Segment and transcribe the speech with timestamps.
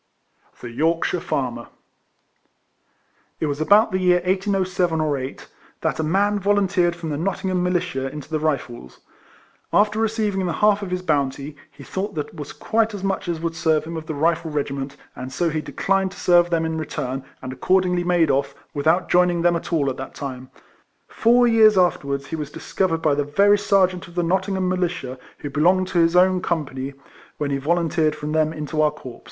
[0.61, 1.67] THE YORKSHIRE FARMER.
[3.39, 5.47] It was about the year 1807 or 8,
[5.81, 9.01] that a man volunteered from the Nottingham Militia into the Rifles.
[9.71, 13.39] After receiving the half of his bounty, he thought that was quite as much as
[13.41, 16.79] would serve him of the Rifle regiment, and so he declined to serve them in
[16.79, 20.49] return, and accordingly made off, without joining them at all at that time.
[21.07, 25.51] Four years afterwards he was discovered by the very sergeant of the Nottingham Militia who
[25.51, 26.95] belonged to his own company
[27.37, 29.19] when he volunteered from them into our corps.